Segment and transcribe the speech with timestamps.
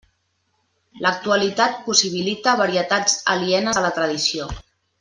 [1.05, 4.49] L'actualitat possibilita varietats alienes a la tradició.